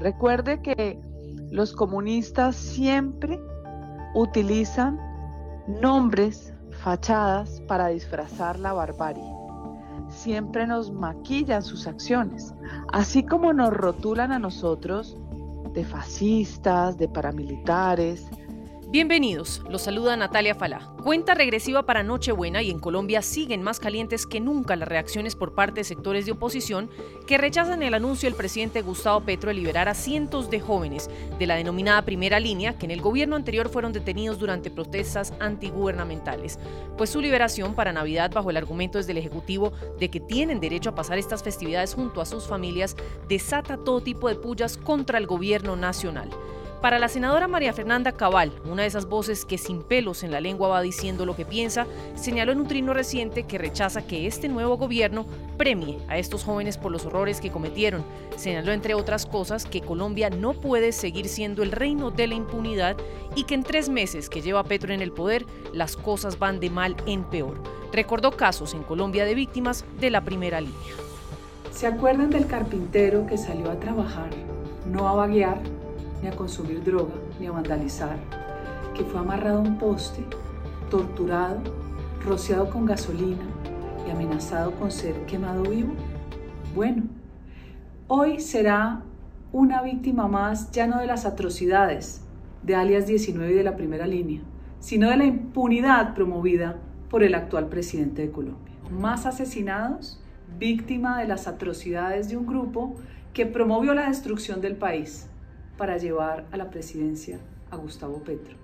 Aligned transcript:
Recuerde 0.00 0.62
que 0.62 0.98
los 1.50 1.72
comunistas 1.72 2.56
siempre 2.56 3.38
utilizan 4.14 4.98
nombres, 5.68 6.54
fachadas 6.82 7.60
para 7.68 7.88
disfrazar 7.88 8.58
la 8.58 8.72
barbarie. 8.72 9.22
Siempre 10.08 10.66
nos 10.66 10.90
maquillan 10.90 11.62
sus 11.62 11.86
acciones, 11.86 12.54
así 12.92 13.24
como 13.24 13.52
nos 13.52 13.70
rotulan 13.70 14.32
a 14.32 14.38
nosotros 14.38 15.18
de 15.74 15.84
fascistas, 15.84 16.96
de 16.96 17.08
paramilitares, 17.08 18.26
Bienvenidos, 18.92 19.62
los 19.70 19.82
saluda 19.82 20.16
Natalia 20.16 20.56
Falá. 20.56 20.90
Cuenta 21.04 21.34
regresiva 21.34 21.86
para 21.86 22.02
Nochebuena 22.02 22.60
y 22.60 22.72
en 22.72 22.80
Colombia 22.80 23.22
siguen 23.22 23.62
más 23.62 23.78
calientes 23.78 24.26
que 24.26 24.40
nunca 24.40 24.74
las 24.74 24.88
reacciones 24.88 25.36
por 25.36 25.54
parte 25.54 25.82
de 25.82 25.84
sectores 25.84 26.26
de 26.26 26.32
oposición 26.32 26.90
que 27.24 27.38
rechazan 27.38 27.84
el 27.84 27.94
anuncio 27.94 28.28
del 28.28 28.36
presidente 28.36 28.82
Gustavo 28.82 29.20
Petro 29.20 29.50
de 29.50 29.54
liberar 29.54 29.88
a 29.88 29.94
cientos 29.94 30.50
de 30.50 30.58
jóvenes 30.58 31.08
de 31.38 31.46
la 31.46 31.54
denominada 31.54 32.04
primera 32.04 32.40
línea 32.40 32.78
que 32.78 32.86
en 32.86 32.90
el 32.90 33.00
gobierno 33.00 33.36
anterior 33.36 33.68
fueron 33.68 33.92
detenidos 33.92 34.40
durante 34.40 34.72
protestas 34.72 35.34
antigubernamentales. 35.38 36.58
Pues 36.98 37.10
su 37.10 37.20
liberación 37.20 37.76
para 37.76 37.92
Navidad 37.92 38.32
bajo 38.34 38.50
el 38.50 38.56
argumento 38.56 38.98
desde 38.98 39.12
el 39.12 39.18
Ejecutivo 39.18 39.72
de 40.00 40.10
que 40.10 40.18
tienen 40.18 40.58
derecho 40.58 40.90
a 40.90 40.96
pasar 40.96 41.16
estas 41.16 41.44
festividades 41.44 41.94
junto 41.94 42.20
a 42.20 42.26
sus 42.26 42.48
familias 42.48 42.96
desata 43.28 43.76
todo 43.76 44.00
tipo 44.00 44.28
de 44.28 44.34
pullas 44.34 44.76
contra 44.76 45.16
el 45.16 45.28
gobierno 45.28 45.76
nacional. 45.76 46.28
Para 46.80 46.98
la 46.98 47.08
senadora 47.08 47.46
María 47.46 47.74
Fernanda 47.74 48.12
Cabal, 48.12 48.52
una 48.64 48.82
de 48.82 48.88
esas 48.88 49.04
voces 49.04 49.44
que 49.44 49.58
sin 49.58 49.82
pelos 49.82 50.22
en 50.22 50.30
la 50.30 50.40
lengua 50.40 50.68
va 50.68 50.80
diciendo 50.80 51.26
lo 51.26 51.36
que 51.36 51.44
piensa, 51.44 51.86
señaló 52.14 52.52
en 52.52 52.60
un 52.60 52.68
trino 52.68 52.94
reciente 52.94 53.42
que 53.42 53.58
rechaza 53.58 54.06
que 54.06 54.26
este 54.26 54.48
nuevo 54.48 54.78
gobierno 54.78 55.26
premie 55.58 55.98
a 56.08 56.16
estos 56.16 56.42
jóvenes 56.42 56.78
por 56.78 56.90
los 56.90 57.04
horrores 57.04 57.42
que 57.42 57.50
cometieron. 57.50 58.02
Señaló, 58.34 58.72
entre 58.72 58.94
otras 58.94 59.26
cosas, 59.26 59.66
que 59.66 59.82
Colombia 59.82 60.30
no 60.30 60.54
puede 60.54 60.92
seguir 60.92 61.28
siendo 61.28 61.62
el 61.62 61.70
reino 61.70 62.10
de 62.10 62.28
la 62.28 62.34
impunidad 62.34 62.96
y 63.34 63.44
que 63.44 63.56
en 63.56 63.62
tres 63.62 63.90
meses 63.90 64.30
que 64.30 64.40
lleva 64.40 64.64
Petro 64.64 64.94
en 64.94 65.02
el 65.02 65.12
poder, 65.12 65.44
las 65.74 65.98
cosas 65.98 66.38
van 66.38 66.60
de 66.60 66.70
mal 66.70 66.96
en 67.04 67.24
peor. 67.24 67.62
Recordó 67.92 68.30
casos 68.30 68.72
en 68.72 68.84
Colombia 68.84 69.26
de 69.26 69.34
víctimas 69.34 69.84
de 70.00 70.08
la 70.08 70.22
primera 70.22 70.62
línea. 70.62 70.94
¿Se 71.72 71.86
acuerdan 71.86 72.30
del 72.30 72.46
carpintero 72.46 73.26
que 73.26 73.36
salió 73.36 73.70
a 73.70 73.78
trabajar, 73.78 74.30
no 74.86 75.06
a 75.06 75.12
vaguear? 75.12 75.60
Ni 76.22 76.28
a 76.28 76.36
consumir 76.36 76.82
droga, 76.82 77.14
ni 77.38 77.46
a 77.46 77.52
vandalizar, 77.52 78.16
que 78.94 79.04
fue 79.04 79.20
amarrado 79.20 79.58
a 79.58 79.62
un 79.62 79.78
poste, 79.78 80.24
torturado, 80.90 81.60
rociado 82.24 82.68
con 82.70 82.84
gasolina 82.84 83.44
y 84.06 84.10
amenazado 84.10 84.72
con 84.72 84.90
ser 84.90 85.24
quemado 85.26 85.62
vivo? 85.62 85.92
Bueno, 86.74 87.04
hoy 88.08 88.40
será 88.40 89.02
una 89.52 89.82
víctima 89.82 90.28
más 90.28 90.70
ya 90.70 90.86
no 90.86 91.00
de 91.00 91.06
las 91.06 91.26
atrocidades 91.26 92.22
de 92.62 92.74
alias 92.74 93.06
19 93.06 93.52
y 93.52 93.56
de 93.56 93.64
la 93.64 93.76
primera 93.76 94.06
línea, 94.06 94.42
sino 94.80 95.08
de 95.08 95.16
la 95.16 95.24
impunidad 95.24 96.14
promovida 96.14 96.76
por 97.08 97.22
el 97.22 97.34
actual 97.34 97.68
presidente 97.68 98.22
de 98.22 98.30
Colombia. 98.30 98.74
Más 98.90 99.26
asesinados, 99.26 100.20
víctima 100.58 101.18
de 101.20 101.26
las 101.26 101.48
atrocidades 101.48 102.28
de 102.28 102.36
un 102.36 102.46
grupo 102.46 102.96
que 103.32 103.46
promovió 103.46 103.94
la 103.94 104.08
destrucción 104.08 104.60
del 104.60 104.76
país, 104.76 105.29
para 105.80 105.96
llevar 105.96 106.44
a 106.52 106.58
la 106.58 106.68
presidencia 106.68 107.38
a 107.70 107.76
Gustavo 107.76 108.22
Petro. 108.22 108.54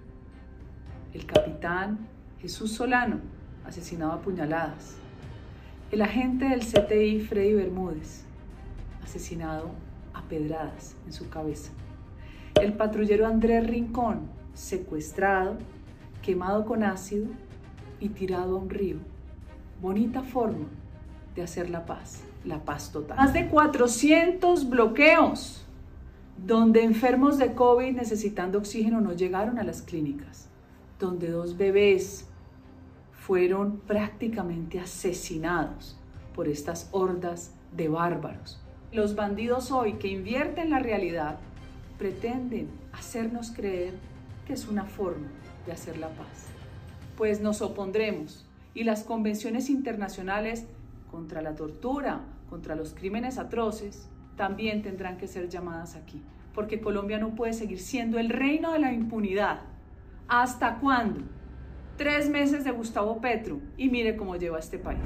El 1.14 1.24
capitán 1.24 2.06
Jesús 2.42 2.72
Solano, 2.72 3.20
asesinado 3.64 4.12
a 4.12 4.20
puñaladas. 4.20 4.96
El 5.90 6.02
agente 6.02 6.44
del 6.44 6.60
CTI 6.60 7.20
Freddy 7.20 7.54
Bermúdez, 7.54 8.26
asesinado 9.02 9.70
a 10.12 10.20
pedradas 10.24 10.94
en 11.06 11.14
su 11.14 11.30
cabeza. 11.30 11.72
El 12.60 12.74
patrullero 12.74 13.26
Andrés 13.26 13.66
Rincón, 13.66 14.28
secuestrado, 14.52 15.56
quemado 16.20 16.66
con 16.66 16.82
ácido 16.82 17.28
y 17.98 18.10
tirado 18.10 18.56
a 18.56 18.60
un 18.60 18.68
río. 18.68 18.98
Bonita 19.80 20.22
forma 20.22 20.66
de 21.34 21.40
hacer 21.40 21.70
la 21.70 21.86
paz, 21.86 22.24
la 22.44 22.58
paz 22.58 22.92
total. 22.92 23.16
Más 23.16 23.32
de 23.32 23.48
400 23.48 24.68
bloqueos 24.68 25.65
donde 26.44 26.82
enfermos 26.82 27.38
de 27.38 27.54
COVID 27.54 27.92
necesitando 27.92 28.58
oxígeno 28.58 29.00
no 29.00 29.12
llegaron 29.12 29.58
a 29.58 29.64
las 29.64 29.82
clínicas, 29.82 30.48
donde 30.98 31.30
dos 31.30 31.56
bebés 31.56 32.26
fueron 33.12 33.78
prácticamente 33.78 34.78
asesinados 34.78 35.98
por 36.34 36.48
estas 36.48 36.88
hordas 36.92 37.54
de 37.76 37.88
bárbaros. 37.88 38.60
Los 38.92 39.14
bandidos 39.14 39.72
hoy 39.72 39.94
que 39.94 40.08
invierten 40.08 40.70
la 40.70 40.78
realidad 40.78 41.38
pretenden 41.98 42.68
hacernos 42.92 43.50
creer 43.50 43.94
que 44.46 44.52
es 44.52 44.68
una 44.68 44.84
forma 44.84 45.28
de 45.66 45.72
hacer 45.72 45.98
la 45.98 46.08
paz. 46.10 46.46
Pues 47.16 47.40
nos 47.40 47.62
opondremos 47.62 48.46
y 48.74 48.84
las 48.84 49.02
convenciones 49.02 49.70
internacionales 49.70 50.66
contra 51.10 51.42
la 51.42 51.54
tortura, 51.56 52.20
contra 52.48 52.76
los 52.76 52.94
crímenes 52.94 53.38
atroces, 53.38 54.06
también 54.36 54.82
tendrán 54.82 55.16
que 55.16 55.26
ser 55.26 55.48
llamadas 55.48 55.96
aquí, 55.96 56.22
porque 56.54 56.80
Colombia 56.80 57.18
no 57.18 57.34
puede 57.34 57.52
seguir 57.52 57.80
siendo 57.80 58.18
el 58.18 58.28
reino 58.28 58.72
de 58.72 58.78
la 58.78 58.92
impunidad. 58.92 59.60
¿Hasta 60.28 60.76
cuándo? 60.76 61.20
Tres 61.96 62.28
meses 62.28 62.64
de 62.64 62.70
Gustavo 62.70 63.20
Petro 63.20 63.58
y 63.76 63.88
mire 63.88 64.16
cómo 64.16 64.36
lleva 64.36 64.58
este 64.58 64.78
país. 64.78 65.00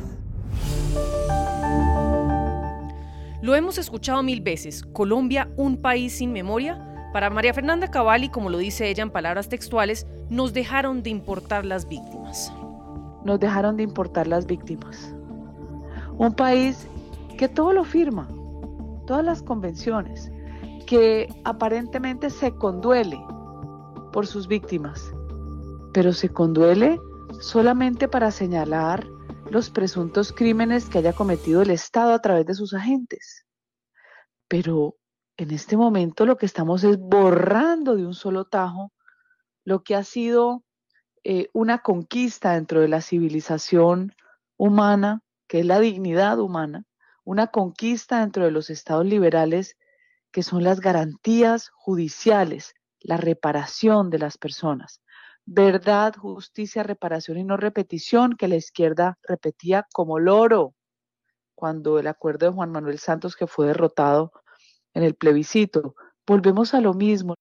Lo 3.42 3.54
hemos 3.54 3.78
escuchado 3.78 4.22
mil 4.22 4.40
veces. 4.40 4.82
Colombia, 4.82 5.48
un 5.56 5.80
país 5.80 6.14
sin 6.18 6.32
memoria. 6.32 6.86
Para 7.12 7.30
María 7.30 7.54
Fernanda 7.54 7.90
Cavalli, 7.90 8.28
como 8.28 8.50
lo 8.50 8.58
dice 8.58 8.88
ella 8.88 9.02
en 9.02 9.10
palabras 9.10 9.48
textuales, 9.48 10.06
nos 10.28 10.52
dejaron 10.52 11.02
de 11.02 11.10
importar 11.10 11.64
las 11.64 11.88
víctimas. 11.88 12.52
Nos 13.24 13.40
dejaron 13.40 13.76
de 13.76 13.82
importar 13.82 14.26
las 14.26 14.46
víctimas. 14.46 15.14
Un 16.18 16.34
país 16.34 16.86
que 17.38 17.48
todo 17.48 17.72
lo 17.72 17.84
firma, 17.84 18.28
todas 19.10 19.24
las 19.24 19.42
convenciones, 19.42 20.30
que 20.86 21.26
aparentemente 21.44 22.30
se 22.30 22.54
conduele 22.54 23.20
por 24.12 24.24
sus 24.24 24.46
víctimas, 24.46 25.12
pero 25.92 26.12
se 26.12 26.28
conduele 26.28 27.00
solamente 27.40 28.06
para 28.06 28.30
señalar 28.30 29.04
los 29.50 29.68
presuntos 29.70 30.30
crímenes 30.30 30.88
que 30.88 30.98
haya 30.98 31.12
cometido 31.12 31.62
el 31.62 31.70
Estado 31.70 32.12
a 32.12 32.20
través 32.20 32.46
de 32.46 32.54
sus 32.54 32.72
agentes. 32.72 33.44
Pero 34.46 34.94
en 35.36 35.50
este 35.50 35.76
momento 35.76 36.24
lo 36.24 36.36
que 36.36 36.46
estamos 36.46 36.84
es 36.84 36.96
borrando 36.96 37.96
de 37.96 38.06
un 38.06 38.14
solo 38.14 38.44
tajo 38.44 38.92
lo 39.64 39.82
que 39.82 39.96
ha 39.96 40.04
sido 40.04 40.62
eh, 41.24 41.48
una 41.52 41.78
conquista 41.78 42.52
dentro 42.52 42.80
de 42.80 42.86
la 42.86 43.00
civilización 43.00 44.14
humana, 44.56 45.24
que 45.48 45.58
es 45.58 45.66
la 45.66 45.80
dignidad 45.80 46.38
humana, 46.38 46.84
una 47.24 47.48
conquista 47.48 48.20
dentro 48.20 48.44
de 48.44 48.50
los 48.50 48.70
estados 48.70 49.06
liberales 49.06 49.76
que 50.32 50.42
son 50.42 50.62
las 50.62 50.80
garantías 50.80 51.70
judiciales, 51.70 52.74
la 53.00 53.16
reparación 53.16 54.10
de 54.10 54.18
las 54.18 54.38
personas. 54.38 55.00
Verdad, 55.44 56.14
justicia, 56.14 56.82
reparación 56.82 57.38
y 57.38 57.44
no 57.44 57.56
repetición 57.56 58.36
que 58.36 58.48
la 58.48 58.56
izquierda 58.56 59.18
repetía 59.22 59.86
como 59.92 60.18
loro 60.18 60.74
cuando 61.54 61.98
el 61.98 62.06
acuerdo 62.06 62.46
de 62.46 62.52
Juan 62.52 62.70
Manuel 62.70 62.98
Santos 62.98 63.36
que 63.36 63.46
fue 63.46 63.66
derrotado 63.66 64.32
en 64.94 65.02
el 65.02 65.14
plebiscito. 65.14 65.94
Volvemos 66.26 66.74
a 66.74 66.80
lo 66.80 66.94
mismo. 66.94 67.34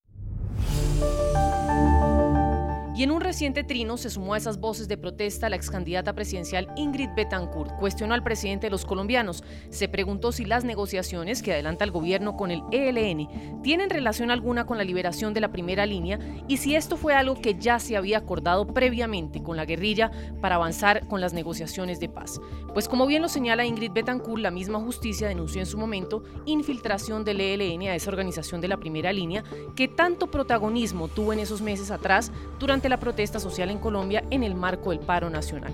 Y 2.99 3.03
en 3.03 3.11
un 3.11 3.21
reciente 3.21 3.63
trino 3.63 3.95
se 3.95 4.09
sumó 4.09 4.33
a 4.33 4.37
esas 4.37 4.59
voces 4.59 4.89
de 4.89 4.97
protesta 4.97 5.47
la 5.47 5.55
ex 5.55 5.69
candidata 5.69 6.11
presidencial 6.11 6.67
Ingrid 6.75 7.11
Betancourt. 7.15 7.77
Cuestionó 7.79 8.13
al 8.13 8.23
presidente 8.23 8.67
de 8.67 8.71
los 8.71 8.83
colombianos. 8.83 9.41
Se 9.69 9.87
preguntó 9.87 10.33
si 10.33 10.43
las 10.43 10.65
negociaciones 10.65 11.41
que 11.41 11.53
adelanta 11.53 11.85
el 11.85 11.91
gobierno 11.91 12.35
con 12.35 12.51
el 12.51 12.61
ELN 12.73 13.61
tienen 13.63 13.89
relación 13.89 14.31
alguna 14.31 14.65
con 14.65 14.77
la 14.77 14.83
liberación 14.83 15.33
de 15.33 15.39
la 15.39 15.49
primera 15.49 15.85
línea 15.85 16.19
y 16.49 16.57
si 16.57 16.75
esto 16.75 16.97
fue 16.97 17.13
algo 17.13 17.35
que 17.35 17.55
ya 17.57 17.79
se 17.79 17.95
había 17.95 18.17
acordado 18.17 18.67
previamente 18.67 19.41
con 19.41 19.55
la 19.55 19.63
guerrilla 19.63 20.11
para 20.41 20.55
avanzar 20.55 21.07
con 21.07 21.21
las 21.21 21.31
negociaciones 21.31 22.01
de 22.01 22.09
paz. 22.09 22.41
Pues 22.73 22.89
como 22.89 23.07
bien 23.07 23.21
lo 23.21 23.29
señala 23.29 23.63
Ingrid 23.63 23.93
Betancourt, 23.93 24.41
la 24.41 24.51
misma 24.51 24.81
justicia 24.81 25.29
denunció 25.29 25.61
en 25.61 25.67
su 25.67 25.77
momento 25.77 26.21
infiltración 26.45 27.23
del 27.23 27.39
ELN 27.39 27.83
a 27.83 27.95
esa 27.95 28.09
organización 28.09 28.59
de 28.59 28.67
la 28.67 28.75
primera 28.75 29.13
línea 29.13 29.45
que 29.77 29.87
tanto 29.87 30.29
protagonismo 30.29 31.07
tuvo 31.07 31.31
en 31.31 31.39
esos 31.39 31.61
meses 31.61 31.91
atrás 31.91 32.29
durante 32.59 32.88
la 32.89 32.99
protesta 32.99 33.39
social 33.39 33.69
en 33.69 33.79
Colombia 33.79 34.23
en 34.29 34.43
el 34.43 34.55
marco 34.55 34.89
del 34.89 34.99
paro 34.99 35.29
nacional. 35.29 35.73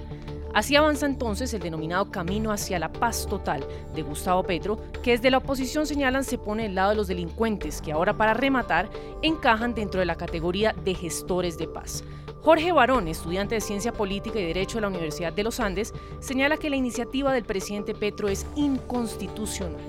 Así 0.56 0.78
avanza 0.78 1.06
entonces 1.06 1.54
el 1.54 1.62
denominado 1.62 2.12
Camino 2.12 2.54
hacia 2.54 2.80
la 2.80 2.90
Paz 2.90 3.28
Total 3.28 3.66
de 3.94 4.02
Gustavo 4.04 4.44
Petro, 4.44 4.80
que 5.04 5.12
desde 5.12 5.30
la 5.30 5.40
oposición 5.40 5.86
señalan 5.86 6.24
se 6.24 6.38
pone 6.38 6.64
del 6.64 6.76
lado 6.76 6.92
de 6.92 6.96
los 6.96 7.08
delincuentes, 7.08 7.82
que 7.82 7.92
ahora 7.92 8.16
para 8.16 8.34
rematar 8.34 8.90
encajan 9.22 9.76
dentro 9.76 10.00
de 10.00 10.06
la 10.06 10.16
categoría 10.16 10.74
de 10.86 10.96
gestores 10.96 11.58
de 11.58 11.68
paz. 11.68 12.06
Jorge 12.42 12.72
Barón, 12.72 13.10
estudiante 13.10 13.56
de 13.56 13.60
Ciencia 13.60 13.92
Política 13.92 14.40
y 14.40 14.46
Derecho 14.46 14.78
de 14.78 14.84
la 14.84 14.88
Universidad 14.88 15.34
de 15.34 15.44
los 15.44 15.60
Andes, 15.60 15.94
señala 16.22 16.56
que 16.56 16.70
la 16.70 16.78
iniciativa 16.78 17.34
del 17.34 17.44
presidente 17.44 17.94
Petro 17.94 18.30
es 18.30 18.46
inconstitucional. 18.56 19.82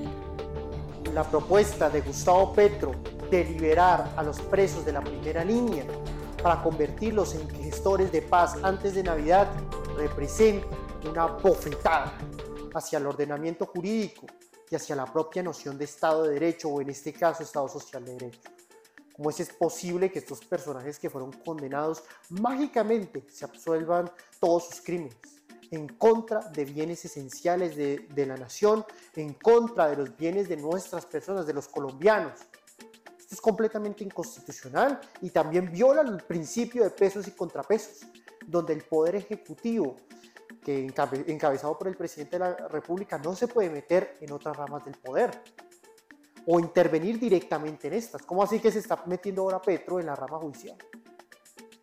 La 1.14 1.22
propuesta 1.22 1.88
de 1.88 2.00
Gustavo 2.00 2.52
Petro 2.54 2.90
de 3.30 3.44
liberar 3.44 4.10
a 4.16 4.22
los 4.24 4.40
presos 4.40 4.84
de 4.84 4.92
la 4.92 5.00
primera 5.00 5.44
línea 5.44 5.84
para 6.46 6.62
convertirlos 6.62 7.34
en 7.34 7.50
gestores 7.50 8.12
de 8.12 8.22
paz 8.22 8.56
antes 8.62 8.94
de 8.94 9.02
Navidad 9.02 9.50
representa 9.96 10.68
una 11.10 11.26
bofetada 11.26 12.16
hacia 12.72 12.98
el 13.00 13.06
ordenamiento 13.08 13.66
jurídico 13.66 14.26
y 14.70 14.76
hacia 14.76 14.94
la 14.94 15.06
propia 15.06 15.42
noción 15.42 15.76
de 15.76 15.86
Estado 15.86 16.22
de 16.22 16.34
Derecho 16.34 16.68
o 16.68 16.80
en 16.80 16.90
este 16.90 17.12
caso 17.12 17.42
Estado 17.42 17.68
Social 17.68 18.04
de 18.04 18.12
Derecho. 18.12 18.48
¿Cómo 19.16 19.30
es 19.30 19.52
posible 19.54 20.12
que 20.12 20.20
estos 20.20 20.38
personajes 20.44 21.00
que 21.00 21.10
fueron 21.10 21.32
condenados 21.32 22.04
mágicamente 22.28 23.26
se 23.28 23.44
absuelvan 23.44 24.08
todos 24.38 24.66
sus 24.66 24.80
crímenes? 24.82 25.16
En 25.72 25.88
contra 25.88 26.38
de 26.50 26.64
bienes 26.64 27.04
esenciales 27.04 27.74
de, 27.74 28.06
de 28.14 28.24
la 28.24 28.36
nación, 28.36 28.84
en 29.16 29.34
contra 29.34 29.88
de 29.88 29.96
los 29.96 30.16
bienes 30.16 30.48
de 30.48 30.58
nuestras 30.58 31.06
personas, 31.06 31.44
de 31.44 31.54
los 31.54 31.66
colombianos. 31.66 32.38
Esto 33.26 33.34
es 33.34 33.40
completamente 33.40 34.04
inconstitucional 34.04 35.00
y 35.20 35.30
también 35.30 35.72
viola 35.72 36.02
el 36.02 36.22
principio 36.22 36.84
de 36.84 36.90
pesos 36.90 37.26
y 37.26 37.32
contrapesos, 37.32 38.06
donde 38.46 38.72
el 38.72 38.84
Poder 38.84 39.16
Ejecutivo 39.16 39.96
que 40.62 40.86
encabezado 41.26 41.76
por 41.76 41.88
el 41.88 41.96
presidente 41.96 42.36
de 42.36 42.38
la 42.38 42.54
República 42.68 43.18
no 43.18 43.34
se 43.34 43.48
puede 43.48 43.68
meter 43.68 44.16
en 44.20 44.30
otras 44.30 44.56
ramas 44.56 44.84
del 44.84 44.94
poder 44.94 45.42
o 46.46 46.60
intervenir 46.60 47.18
directamente 47.18 47.88
en 47.88 47.94
estas. 47.94 48.22
¿Cómo 48.22 48.44
así 48.44 48.60
que 48.60 48.70
se 48.70 48.78
está 48.78 49.02
metiendo 49.06 49.42
ahora 49.42 49.60
Petro 49.60 49.98
en 49.98 50.06
la 50.06 50.14
rama 50.14 50.38
judicial? 50.38 50.76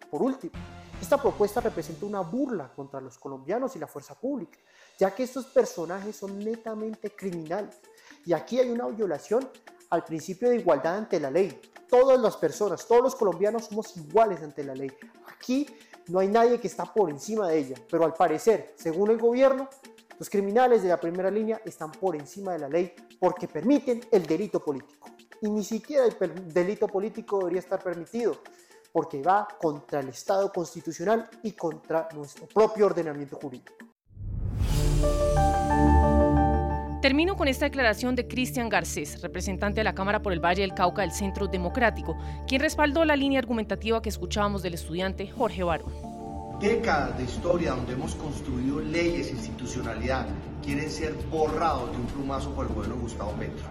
Por 0.10 0.22
último, 0.22 0.54
esta 1.02 1.22
propuesta 1.22 1.60
representa 1.60 2.06
una 2.06 2.22
burla 2.22 2.72
contra 2.74 3.02
los 3.02 3.18
colombianos 3.18 3.76
y 3.76 3.80
la 3.80 3.88
fuerza 3.88 4.16
pública, 4.16 4.58
ya 4.98 5.14
que 5.14 5.24
estos 5.24 5.48
personajes 5.48 6.16
son 6.16 6.40
netamente 6.40 7.14
criminales. 7.14 7.82
Y 8.26 8.32
aquí 8.32 8.62
hay 8.62 8.70
una 8.70 8.88
violación 8.88 9.50
al 9.94 10.04
principio 10.04 10.50
de 10.50 10.56
igualdad 10.56 10.98
ante 10.98 11.20
la 11.20 11.30
ley. 11.30 11.62
Todas 11.88 12.20
las 12.20 12.36
personas, 12.38 12.88
todos 12.88 13.04
los 13.04 13.16
colombianos 13.16 13.66
somos 13.66 13.96
iguales 13.96 14.42
ante 14.42 14.64
la 14.64 14.74
ley. 14.74 14.92
Aquí 15.28 15.68
no 16.08 16.18
hay 16.18 16.30
nadie 16.30 16.60
que 16.60 16.66
está 16.68 16.92
por 16.92 17.12
encima 17.12 17.48
de 17.48 17.60
ella, 17.60 17.76
pero 17.92 18.04
al 18.04 18.16
parecer, 18.16 18.74
según 18.76 19.12
el 19.12 19.20
gobierno, 19.20 19.70
los 20.18 20.32
criminales 20.32 20.82
de 20.82 20.90
la 20.90 21.00
primera 21.00 21.30
línea 21.30 21.62
están 21.64 21.92
por 21.92 22.16
encima 22.16 22.54
de 22.54 22.60
la 22.60 22.70
ley 22.70 22.92
porque 23.20 23.48
permiten 23.48 24.02
el 24.12 24.26
delito 24.26 24.60
político. 24.60 25.10
Y 25.42 25.50
ni 25.52 25.64
siquiera 25.64 26.06
el 26.06 26.52
delito 26.52 26.88
político 26.88 27.38
debería 27.38 27.60
estar 27.60 27.80
permitido 27.84 28.38
porque 28.92 29.22
va 29.22 29.48
contra 29.62 30.00
el 30.00 30.10
Estado 30.10 30.52
constitucional 30.52 31.30
y 31.44 31.52
contra 31.52 32.10
nuestro 32.16 32.48
propio 32.48 32.88
ordenamiento 32.88 33.38
jurídico. 33.40 33.74
Termino 37.04 37.36
con 37.36 37.50
esta 37.50 37.66
declaración 37.66 38.16
de 38.16 38.30
Cristian 38.30 38.70
Garcés, 38.70 39.22
representante 39.22 39.82
de 39.82 39.84
la 39.84 39.94
Cámara 39.94 40.22
por 40.22 40.32
el 40.32 40.40
Valle 40.40 40.62
del 40.62 40.74
Cauca 40.74 41.02
del 41.02 41.12
Centro 41.12 41.48
Democrático, 41.48 42.18
quien 42.48 42.62
respaldó 42.62 43.04
la 43.04 43.18
línea 43.18 43.40
argumentativa 43.40 44.02
que 44.02 44.08
escuchábamos 44.08 44.64
del 44.64 44.76
estudiante 44.76 45.28
Jorge 45.28 45.64
Barón. 45.64 45.92
Décadas 46.62 47.18
de 47.18 47.26
historia 47.26 47.72
donde 47.72 47.92
hemos 47.92 48.16
construido 48.16 48.80
leyes, 48.80 49.28
e 49.28 49.32
institucionalidad, 49.32 50.28
quieren 50.64 50.90
ser 50.90 51.12
borrados 51.30 51.92
de 51.92 51.98
un 51.98 52.06
plumazo 52.06 52.52
por 52.52 52.68
el 52.68 52.74
gobierno 52.74 52.96
Gustavo 53.02 53.34
Petro. 53.34 53.66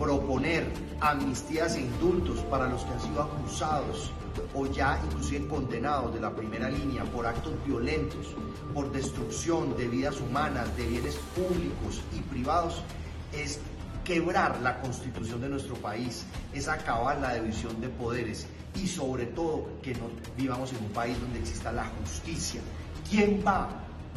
Proponer 0.00 0.66
amnistías 1.00 1.76
e 1.76 1.82
indultos 1.82 2.40
para 2.50 2.66
los 2.68 2.82
que 2.84 2.92
han 2.94 3.00
sido 3.00 3.22
acusados 3.22 4.10
o 4.54 4.64
ya 4.64 4.98
inclusive 5.04 5.46
condenados 5.46 6.14
de 6.14 6.20
la 6.20 6.34
primera 6.34 6.70
línea 6.70 7.04
por 7.04 7.26
actos 7.26 7.52
violentos, 7.66 8.34
por 8.72 8.90
destrucción 8.92 9.76
de 9.76 9.88
vidas 9.88 10.18
humanas, 10.18 10.74
de 10.78 10.86
bienes 10.86 11.16
públicos 11.36 12.00
y 12.16 12.20
privados, 12.32 12.82
es 13.34 13.60
quebrar 14.02 14.58
la 14.62 14.80
constitución 14.80 15.42
de 15.42 15.50
nuestro 15.50 15.74
país, 15.74 16.24
es 16.54 16.66
acabar 16.68 17.20
la 17.20 17.34
división 17.34 17.78
de 17.82 17.90
poderes 17.90 18.46
y 18.74 18.86
sobre 18.86 19.26
todo 19.26 19.68
que 19.82 19.92
no 19.92 20.08
vivamos 20.34 20.72
en 20.72 20.78
un 20.78 20.92
país 20.92 21.20
donde 21.20 21.40
exista 21.40 21.72
la 21.72 21.84
justicia. 22.00 22.62
¿Quién 23.10 23.42
va 23.46 23.68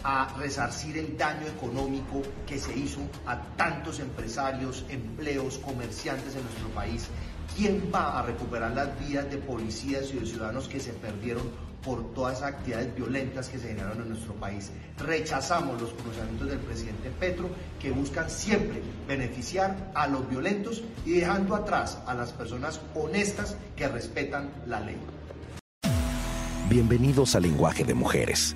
a 0.03 0.33
resarcir 0.37 0.97
el 0.97 1.17
daño 1.17 1.47
económico 1.47 2.21
que 2.45 2.57
se 2.57 2.77
hizo 2.77 3.01
a 3.25 3.41
tantos 3.55 3.99
empresarios, 3.99 4.85
empleos, 4.89 5.57
comerciantes 5.59 6.35
en 6.35 6.43
nuestro 6.43 6.67
país 6.69 7.09
¿Quién 7.55 7.91
va 7.93 8.19
a 8.19 8.23
recuperar 8.23 8.71
las 8.71 8.99
vidas 8.99 9.29
de 9.29 9.37
policías 9.37 10.09
y 10.11 10.19
de 10.19 10.25
ciudadanos 10.25 10.67
que 10.67 10.79
se 10.79 10.91
perdieron 10.91 11.43
por 11.83 12.13
todas 12.13 12.37
esas 12.37 12.53
actividades 12.53 12.95
violentas 12.95 13.47
que 13.47 13.59
se 13.59 13.67
generaron 13.67 14.01
en 14.01 14.09
nuestro 14.09 14.33
país? 14.33 14.71
Rechazamos 14.97 15.79
los 15.79 15.91
pronunciamientos 15.91 16.49
del 16.49 16.57
presidente 16.59 17.11
Petro 17.11 17.49
que 17.79 17.91
buscan 17.91 18.27
siempre 18.27 18.81
beneficiar 19.07 19.91
a 19.93 20.07
los 20.07 20.27
violentos 20.27 20.83
y 21.05 21.11
dejando 21.11 21.53
atrás 21.53 21.99
a 22.07 22.15
las 22.15 22.31
personas 22.31 22.81
honestas 22.95 23.55
que 23.75 23.87
respetan 23.87 24.49
la 24.65 24.79
ley. 24.79 24.97
Bienvenidos 26.69 27.35
al 27.35 27.43
Lenguaje 27.43 27.83
de 27.83 27.93
Mujeres, 27.93 28.55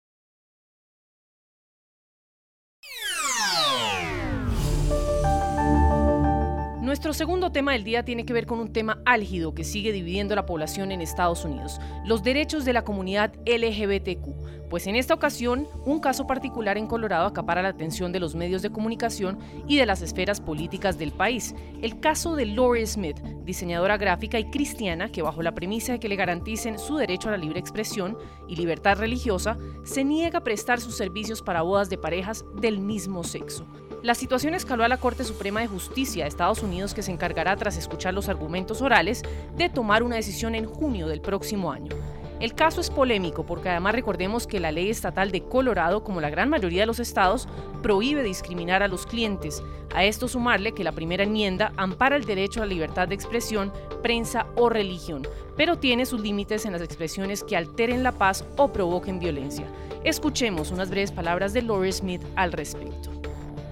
Nuestro 6.91 7.13
segundo 7.13 7.53
tema 7.53 7.71
del 7.71 7.85
día 7.85 8.03
tiene 8.03 8.25
que 8.25 8.33
ver 8.33 8.45
con 8.45 8.59
un 8.59 8.73
tema 8.73 9.01
álgido 9.05 9.55
que 9.55 9.63
sigue 9.63 9.93
dividiendo 9.93 10.35
la 10.35 10.45
población 10.45 10.91
en 10.91 10.99
Estados 10.99 11.45
Unidos, 11.45 11.79
los 12.03 12.21
derechos 12.21 12.65
de 12.65 12.73
la 12.73 12.83
comunidad 12.83 13.33
LGBTQ. 13.45 14.67
Pues 14.69 14.87
en 14.87 14.97
esta 14.97 15.13
ocasión, 15.13 15.69
un 15.85 16.01
caso 16.01 16.27
particular 16.27 16.77
en 16.77 16.87
Colorado 16.87 17.27
acapara 17.27 17.61
la 17.61 17.69
atención 17.69 18.11
de 18.11 18.19
los 18.19 18.35
medios 18.35 18.61
de 18.61 18.71
comunicación 18.71 19.39
y 19.69 19.77
de 19.77 19.85
las 19.85 20.01
esferas 20.01 20.41
políticas 20.41 20.99
del 20.99 21.13
país. 21.13 21.55
El 21.81 22.01
caso 22.01 22.35
de 22.35 22.45
Lori 22.45 22.85
Smith, 22.85 23.21
diseñadora 23.45 23.95
gráfica 23.95 24.37
y 24.37 24.49
cristiana 24.49 25.13
que 25.13 25.21
bajo 25.21 25.41
la 25.41 25.55
premisa 25.55 25.93
de 25.93 25.99
que 26.01 26.09
le 26.09 26.17
garanticen 26.17 26.77
su 26.77 26.97
derecho 26.97 27.29
a 27.29 27.31
la 27.31 27.37
libre 27.37 27.61
expresión 27.61 28.17
y 28.49 28.57
libertad 28.57 28.97
religiosa, 28.97 29.57
se 29.85 30.03
niega 30.03 30.39
a 30.39 30.43
prestar 30.43 30.81
sus 30.81 30.97
servicios 30.97 31.41
para 31.41 31.61
bodas 31.61 31.89
de 31.89 31.97
parejas 31.97 32.43
del 32.59 32.79
mismo 32.79 33.23
sexo. 33.23 33.65
La 34.03 34.15
situación 34.15 34.55
escaló 34.55 34.83
a 34.83 34.87
la 34.87 34.97
Corte 34.97 35.23
Suprema 35.23 35.59
de 35.59 35.67
Justicia 35.67 36.23
de 36.23 36.27
Estados 36.27 36.63
Unidos 36.63 36.95
que 36.95 37.03
se 37.03 37.11
encargará 37.11 37.55
tras 37.55 37.77
escuchar 37.77 38.15
los 38.15 38.29
argumentos 38.29 38.81
orales 38.81 39.21
de 39.55 39.69
tomar 39.69 40.01
una 40.01 40.15
decisión 40.15 40.55
en 40.55 40.65
junio 40.65 41.07
del 41.07 41.21
próximo 41.21 41.71
año. 41.71 41.95
El 42.39 42.55
caso 42.55 42.81
es 42.81 42.89
polémico 42.89 43.45
porque 43.45 43.69
además 43.69 43.93
recordemos 43.93 44.47
que 44.47 44.59
la 44.59 44.71
ley 44.71 44.89
estatal 44.89 45.29
de 45.29 45.43
Colorado, 45.43 46.03
como 46.03 46.19
la 46.19 46.31
gran 46.31 46.49
mayoría 46.49 46.81
de 46.81 46.87
los 46.87 46.99
estados, 46.99 47.47
prohíbe 47.83 48.23
discriminar 48.23 48.81
a 48.81 48.87
los 48.87 49.05
clientes. 49.05 49.61
A 49.93 50.03
esto 50.03 50.27
sumarle 50.27 50.71
que 50.71 50.83
la 50.83 50.93
primera 50.93 51.21
enmienda 51.21 51.71
ampara 51.77 52.15
el 52.15 52.25
derecho 52.25 52.63
a 52.63 52.65
la 52.65 52.73
libertad 52.73 53.07
de 53.07 53.13
expresión, 53.13 53.71
prensa 54.01 54.47
o 54.55 54.69
religión, 54.69 55.27
pero 55.55 55.77
tiene 55.77 56.07
sus 56.07 56.21
límites 56.21 56.65
en 56.65 56.71
las 56.71 56.81
expresiones 56.81 57.43
que 57.43 57.55
alteren 57.55 58.01
la 58.01 58.13
paz 58.13 58.43
o 58.57 58.73
provoquen 58.73 59.19
violencia. 59.19 59.67
Escuchemos 60.03 60.71
unas 60.71 60.89
breves 60.89 61.11
palabras 61.11 61.53
de 61.53 61.61
Lori 61.61 61.91
Smith 61.91 62.23
al 62.35 62.51
respecto 62.51 63.20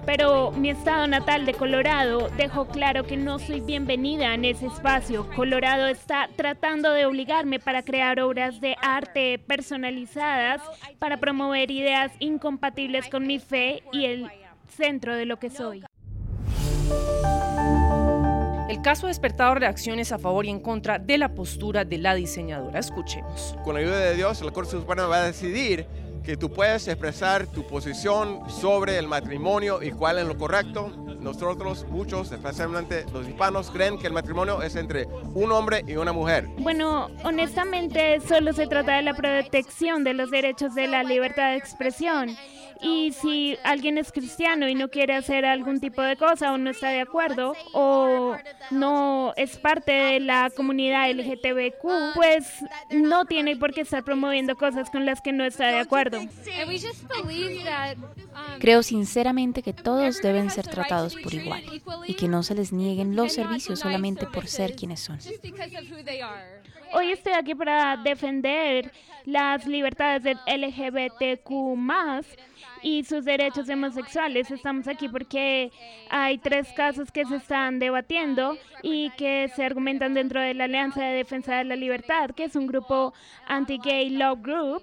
pero 0.06 0.50
mi 0.52 0.70
estado 0.70 1.06
natal 1.06 1.46
de 1.46 1.54
Colorado 1.54 2.28
dejó 2.36 2.66
claro 2.66 3.04
que 3.04 3.16
no 3.16 3.38
soy 3.38 3.60
bienvenida 3.60 4.34
en 4.34 4.44
ese 4.44 4.66
espacio. 4.66 5.28
Colorado 5.36 5.86
está 5.86 6.28
tratando 6.36 6.92
de 6.92 7.06
obligarme 7.06 7.58
para 7.58 7.82
crear 7.82 8.20
obras 8.20 8.60
de 8.60 8.76
arte 8.80 9.38
personalizadas 9.38 10.62
para 10.98 11.18
promover 11.18 11.70
ideas 11.70 12.12
incompatibles 12.18 13.08
con 13.08 13.26
mi 13.26 13.38
fe 13.38 13.82
y 13.92 14.06
el 14.06 14.30
centro 14.68 15.14
de 15.14 15.26
lo 15.26 15.38
que 15.38 15.50
soy. 15.50 15.84
El 18.70 18.82
caso 18.82 19.06
ha 19.06 19.08
despertado 19.08 19.56
reacciones 19.56 20.12
a 20.12 20.18
favor 20.18 20.46
y 20.46 20.48
en 20.48 20.60
contra 20.60 21.00
de 21.00 21.18
la 21.18 21.34
postura 21.34 21.84
de 21.84 21.98
la 21.98 22.14
diseñadora. 22.14 22.78
Escuchemos. 22.78 23.56
Con 23.64 23.74
la 23.74 23.80
ayuda 23.80 23.98
de 23.98 24.14
Dios, 24.14 24.40
la 24.42 24.52
Corte 24.52 24.70
Suprema 24.70 25.06
va 25.06 25.16
a 25.16 25.26
decidir 25.26 25.86
que 26.22 26.36
tú 26.36 26.50
puedes 26.50 26.86
expresar 26.88 27.46
tu 27.46 27.66
posición 27.66 28.48
sobre 28.50 28.98
el 28.98 29.08
matrimonio 29.08 29.82
y 29.82 29.90
cuál 29.90 30.18
es 30.18 30.26
lo 30.26 30.36
correcto. 30.36 30.88
Nosotros, 31.20 31.86
muchos, 31.90 32.32
especialmente 32.32 33.04
los 33.12 33.28
hispanos, 33.28 33.70
creen 33.70 33.98
que 33.98 34.06
el 34.06 34.12
matrimonio 34.12 34.62
es 34.62 34.74
entre 34.76 35.06
un 35.34 35.52
hombre 35.52 35.84
y 35.86 35.96
una 35.96 36.12
mujer. 36.12 36.46
Bueno, 36.58 37.08
honestamente 37.24 38.20
solo 38.20 38.52
se 38.52 38.66
trata 38.66 38.96
de 38.96 39.02
la 39.02 39.14
protección 39.14 40.02
de 40.04 40.14
los 40.14 40.30
derechos 40.30 40.74
de 40.74 40.86
la 40.86 41.02
libertad 41.02 41.50
de 41.50 41.56
expresión 41.56 42.36
Y 42.82 43.12
si 43.12 43.58
alguien 43.62 43.98
es 43.98 44.10
cristiano 44.12 44.68
y 44.68 44.74
no 44.74 44.88
quiere 44.88 45.14
hacer 45.14 45.44
algún 45.44 45.80
tipo 45.80 46.00
de 46.02 46.16
cosa 46.16 46.52
o 46.52 46.58
no 46.58 46.70
está 46.70 46.88
de 46.88 47.00
acuerdo 47.00 47.54
o 47.72 48.36
no 48.70 49.34
es 49.36 49.58
parte 49.58 49.92
de 49.92 50.20
la 50.20 50.50
comunidad 50.54 51.10
LGTBQ, 51.10 52.14
pues 52.14 52.64
no 52.90 53.26
tiene 53.26 53.56
por 53.56 53.72
qué 53.74 53.82
estar 53.82 54.02
promoviendo 54.04 54.56
cosas 54.56 54.90
con 54.90 55.04
las 55.04 55.20
que 55.20 55.32
no 55.32 55.44
está 55.44 55.66
de 55.68 55.78
acuerdo. 55.78 56.20
Creo 58.60 58.82
sinceramente 58.82 59.62
que 59.62 59.72
todos 59.72 60.20
deben 60.22 60.50
ser 60.50 60.66
tratados 60.66 61.16
por 61.16 61.34
igual 61.34 61.62
y 62.06 62.14
que 62.14 62.28
no 62.28 62.42
se 62.42 62.54
les 62.54 62.72
nieguen 62.72 63.16
los 63.16 63.32
servicios 63.32 63.80
solamente 63.80 64.26
por 64.26 64.46
ser 64.46 64.74
quienes 64.74 65.00
son. 65.00 65.18
Hoy 66.92 67.12
estoy 67.12 67.34
aquí 67.34 67.54
para 67.54 67.96
defender 67.96 68.90
las 69.24 69.66
libertades 69.66 70.22
del 70.24 70.38
LGBTQ 70.46 71.76
y 72.82 73.04
sus 73.04 73.24
derechos 73.24 73.68
homosexuales. 73.68 74.50
Estamos 74.50 74.88
aquí 74.88 75.08
porque 75.08 75.70
hay 76.10 76.38
tres 76.38 76.68
casos 76.76 77.10
que 77.10 77.24
se 77.24 77.36
están 77.36 77.78
debatiendo 77.78 78.56
y 78.82 79.10
que 79.10 79.50
se 79.54 79.64
argumentan 79.64 80.14
dentro 80.14 80.40
de 80.40 80.54
la 80.54 80.64
Alianza 80.64 81.02
de 81.02 81.14
Defensa 81.14 81.56
de 81.56 81.64
la 81.64 81.76
Libertad, 81.76 82.30
que 82.30 82.44
es 82.44 82.56
un 82.56 82.66
grupo 82.66 83.12
anti-gay 83.46 84.10
law 84.10 84.36
group 84.36 84.82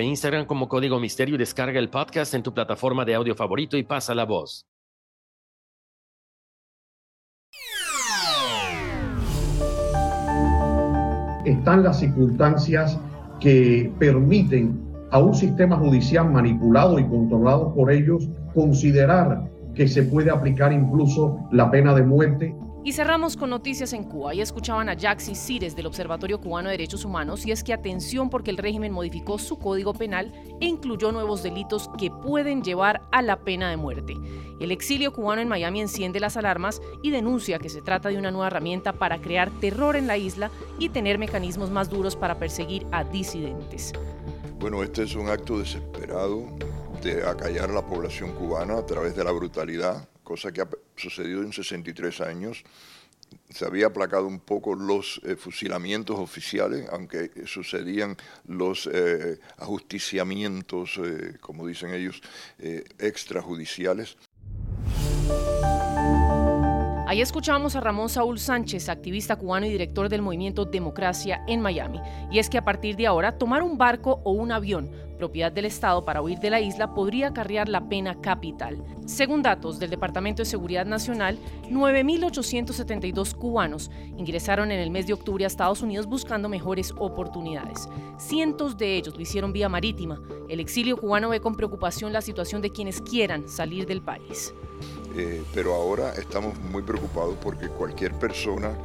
Instagram 0.01 0.45
como 0.45 0.67
Código 0.67 0.99
Misterio 0.99 1.35
y 1.35 1.37
descarga 1.37 1.79
el 1.79 1.89
podcast 1.89 2.33
en 2.33 2.43
tu 2.43 2.53
plataforma 2.53 3.05
de 3.05 3.15
audio 3.15 3.35
favorito 3.35 3.77
y 3.77 3.83
pasa 3.83 4.15
la 4.15 4.25
voz. 4.25 4.65
Están 11.45 11.83
las 11.83 11.99
circunstancias 11.99 12.99
que 13.39 13.91
permiten 13.97 14.79
a 15.11 15.19
un 15.19 15.33
sistema 15.33 15.77
judicial 15.77 16.31
manipulado 16.31 16.99
y 16.99 17.07
controlado 17.07 17.73
por 17.73 17.91
ellos 17.91 18.29
considerar 18.53 19.49
que 19.73 19.87
se 19.87 20.03
puede 20.03 20.29
aplicar 20.29 20.71
incluso 20.71 21.39
la 21.51 21.71
pena 21.71 21.93
de 21.93 22.03
muerte 22.03 22.55
y 22.83 22.93
cerramos 22.93 23.37
con 23.37 23.49
noticias 23.49 23.93
en 23.93 24.03
Cuba. 24.03 24.33
Y 24.33 24.41
escuchaban 24.41 24.89
a 24.89 24.97
Jaxi 24.97 25.35
Cires 25.35 25.75
del 25.75 25.85
Observatorio 25.85 26.39
Cubano 26.39 26.69
de 26.69 26.73
Derechos 26.73 27.05
Humanos 27.05 27.45
y 27.45 27.51
es 27.51 27.63
que 27.63 27.73
atención 27.73 28.29
porque 28.29 28.51
el 28.51 28.57
régimen 28.57 28.91
modificó 28.91 29.37
su 29.37 29.59
código 29.59 29.93
penal 29.93 30.31
e 30.59 30.65
incluyó 30.65 31.11
nuevos 31.11 31.43
delitos 31.43 31.89
que 31.97 32.09
pueden 32.09 32.63
llevar 32.63 33.01
a 33.11 33.21
la 33.21 33.39
pena 33.41 33.69
de 33.69 33.77
muerte. 33.77 34.15
El 34.59 34.71
exilio 34.71 35.13
cubano 35.13 35.41
en 35.41 35.47
Miami 35.47 35.81
enciende 35.81 36.19
las 36.19 36.37
alarmas 36.37 36.81
y 37.01 37.11
denuncia 37.11 37.59
que 37.59 37.69
se 37.69 37.81
trata 37.81 38.09
de 38.09 38.17
una 38.17 38.31
nueva 38.31 38.47
herramienta 38.47 38.93
para 38.93 39.19
crear 39.19 39.51
terror 39.59 39.95
en 39.95 40.07
la 40.07 40.17
isla 40.17 40.51
y 40.79 40.89
tener 40.89 41.17
mecanismos 41.17 41.69
más 41.69 41.89
duros 41.89 42.15
para 42.15 42.37
perseguir 42.37 42.85
a 42.91 43.03
disidentes. 43.03 43.93
Bueno, 44.59 44.83
este 44.83 45.03
es 45.03 45.15
un 45.15 45.29
acto 45.29 45.57
desesperado 45.57 46.45
de 47.01 47.27
acallar 47.27 47.71
a 47.71 47.73
la 47.73 47.85
población 47.85 48.31
cubana 48.33 48.77
a 48.77 48.85
través 48.85 49.15
de 49.15 49.23
la 49.23 49.31
brutalidad 49.31 50.07
cosa 50.31 50.53
que 50.53 50.61
ha 50.61 50.69
sucedido 50.95 51.41
en 51.43 51.51
63 51.51 52.21
años. 52.21 52.63
Se 53.49 53.65
había 53.65 53.87
aplacado 53.87 54.27
un 54.27 54.39
poco 54.39 54.75
los 54.75 55.19
eh, 55.25 55.35
fusilamientos 55.35 56.17
oficiales, 56.17 56.87
aunque 56.89 57.31
sucedían 57.45 58.15
los 58.47 58.87
eh, 58.87 59.39
ajusticiamientos, 59.57 60.97
eh, 61.03 61.37
como 61.41 61.67
dicen 61.67 61.93
ellos, 61.93 62.21
extrajudiciales. 62.97 64.17
Ahí 67.07 67.19
escuchamos 67.19 67.75
a 67.75 67.81
Ramón 67.81 68.07
Saúl 68.07 68.39
Sánchez, 68.39 68.87
activista 68.87 69.35
cubano 69.35 69.65
y 69.65 69.69
director 69.69 70.07
del 70.07 70.21
movimiento 70.21 70.63
Democracia 70.63 71.43
en 71.45 71.59
Miami. 71.59 71.99
Y 72.31 72.39
es 72.39 72.49
que 72.49 72.57
a 72.57 72.63
partir 72.63 72.95
de 72.95 73.05
ahora, 73.05 73.37
tomar 73.37 73.63
un 73.63 73.77
barco 73.77 74.21
o 74.23 74.31
un 74.31 74.53
avión, 74.53 74.91
propiedad 75.21 75.51
del 75.51 75.65
Estado, 75.65 76.03
para 76.03 76.19
huir 76.23 76.39
de 76.39 76.49
la 76.49 76.59
isla 76.59 76.95
podría 76.95 77.27
acarrear 77.27 77.69
la 77.69 77.87
pena 77.87 78.19
capital. 78.21 78.83
Según 79.05 79.43
datos 79.43 79.77
del 79.77 79.91
Departamento 79.91 80.41
de 80.41 80.47
Seguridad 80.47 80.87
Nacional, 80.87 81.37
9.872 81.69 83.35
cubanos 83.35 83.91
ingresaron 84.17 84.71
en 84.71 84.79
el 84.79 84.89
mes 84.89 85.05
de 85.05 85.13
octubre 85.13 85.43
a 85.43 85.47
Estados 85.47 85.83
Unidos 85.83 86.07
buscando 86.07 86.49
mejores 86.49 86.91
oportunidades. 86.97 87.87
Cientos 88.17 88.79
de 88.79 88.97
ellos 88.97 89.15
lo 89.15 89.21
hicieron 89.21 89.53
vía 89.53 89.69
marítima. 89.69 90.19
El 90.49 90.59
exilio 90.59 90.97
cubano 90.97 91.29
ve 91.29 91.39
con 91.39 91.53
preocupación 91.53 92.11
la 92.11 92.21
situación 92.21 92.63
de 92.63 92.71
quienes 92.71 92.99
quieran 92.99 93.47
salir 93.47 93.85
del 93.85 94.01
país. 94.01 94.55
Eh, 95.15 95.43
pero 95.53 95.75
ahora 95.75 96.13
estamos 96.15 96.59
muy 96.71 96.81
preocupados 96.81 97.35
porque 97.43 97.67
cualquier 97.67 98.13
persona 98.13 98.75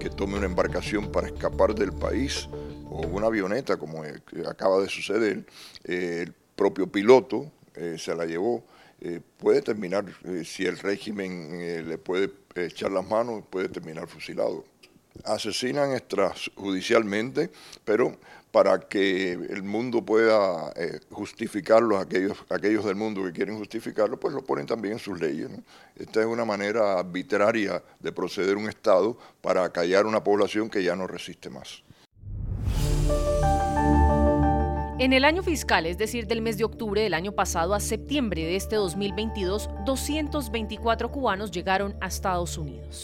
que 0.00 0.10
tome 0.10 0.38
una 0.38 0.46
embarcación 0.46 1.12
para 1.12 1.28
escapar 1.28 1.72
del 1.72 1.92
país 1.92 2.48
o 2.94 3.06
una 3.08 3.26
avioneta, 3.26 3.76
como 3.76 4.04
acaba 4.48 4.80
de 4.80 4.88
suceder, 4.88 5.44
eh, 5.84 6.24
el 6.26 6.32
propio 6.54 6.86
piloto 6.86 7.50
eh, 7.74 7.96
se 7.98 8.14
la 8.14 8.24
llevó, 8.24 8.64
puede 9.36 9.60
terminar, 9.60 10.06
si 10.44 10.64
el 10.64 10.78
régimen 10.78 11.86
le 11.86 11.98
puede 11.98 12.30
echar 12.54 12.90
las 12.90 13.06
manos, 13.06 13.42
puede 13.50 13.68
terminar 13.68 14.08
fusilado. 14.08 14.64
Asesinan 15.24 15.92
extrajudicialmente, 15.92 17.50
pero 17.84 18.16
para 18.54 18.78
que 18.78 19.32
el 19.32 19.64
mundo 19.64 20.04
pueda 20.04 20.72
eh, 20.76 21.00
justificarlo, 21.10 21.98
aquellos, 21.98 22.38
aquellos 22.50 22.84
del 22.84 22.94
mundo 22.94 23.24
que 23.24 23.32
quieren 23.32 23.58
justificarlo, 23.58 24.20
pues 24.20 24.32
lo 24.32 24.44
ponen 24.44 24.64
también 24.64 24.92
en 24.92 25.00
sus 25.00 25.20
leyes. 25.20 25.50
Esta 25.96 26.20
es 26.20 26.26
una 26.26 26.44
manera 26.44 27.00
arbitraria 27.00 27.82
de 27.98 28.12
proceder 28.12 28.56
un 28.56 28.68
Estado 28.68 29.18
para 29.40 29.68
callar 29.72 30.06
una 30.06 30.22
población 30.22 30.70
que 30.70 30.84
ya 30.84 30.94
no 30.94 31.08
resiste 31.08 31.50
más. 31.50 31.82
En 34.96 35.12
el 35.12 35.24
año 35.24 35.42
fiscal, 35.42 35.86
es 35.86 35.98
decir, 35.98 36.28
del 36.28 36.40
mes 36.40 36.56
de 36.56 36.62
octubre 36.62 37.02
del 37.02 37.14
año 37.14 37.32
pasado 37.32 37.74
a 37.74 37.80
septiembre 37.80 38.44
de 38.44 38.54
este 38.54 38.76
2022, 38.76 39.68
224 39.84 41.10
cubanos 41.10 41.50
llegaron 41.50 41.96
a 42.00 42.06
Estados 42.06 42.56
Unidos. 42.56 43.03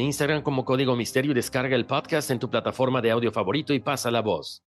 Instagram 0.00 0.42
como 0.42 0.64
Código 0.64 0.96
Misterio 0.96 1.32
y 1.32 1.34
descarga 1.34 1.76
el 1.76 1.86
podcast 1.86 2.30
en 2.30 2.38
tu 2.38 2.50
plataforma 2.50 3.00
de 3.00 3.10
audio 3.10 3.30
favorito 3.30 3.72
y 3.72 3.80
pasa 3.80 4.10
la 4.10 4.22
voz. 4.22 4.62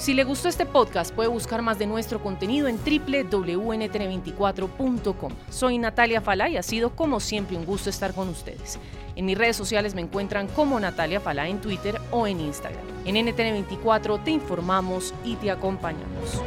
Si 0.00 0.14
le 0.14 0.24
gustó 0.24 0.48
este 0.48 0.64
podcast, 0.64 1.14
puede 1.14 1.28
buscar 1.28 1.60
más 1.60 1.78
de 1.78 1.86
nuestro 1.86 2.22
contenido 2.22 2.68
en 2.68 2.78
www.ntn24.com. 2.78 5.32
Soy 5.50 5.76
Natalia 5.76 6.22
Falá 6.22 6.48
y 6.48 6.56
ha 6.56 6.62
sido 6.62 6.96
como 6.96 7.20
siempre 7.20 7.58
un 7.58 7.66
gusto 7.66 7.90
estar 7.90 8.14
con 8.14 8.30
ustedes. 8.30 8.78
En 9.14 9.26
mis 9.26 9.36
redes 9.36 9.56
sociales 9.56 9.94
me 9.94 10.00
encuentran 10.00 10.48
como 10.48 10.80
Natalia 10.80 11.20
Falá 11.20 11.48
en 11.48 11.60
Twitter 11.60 12.00
o 12.10 12.26
en 12.26 12.40
Instagram. 12.40 12.80
En 13.04 13.16
NTN24 13.16 14.24
te 14.24 14.30
informamos 14.30 15.12
y 15.22 15.36
te 15.36 15.50
acompañamos. 15.50 16.40